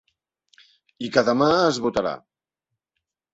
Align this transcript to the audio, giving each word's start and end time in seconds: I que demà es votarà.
I 1.07 1.09
que 1.17 1.23
demà 1.27 1.49
es 1.67 1.79
votarà. 1.85 2.15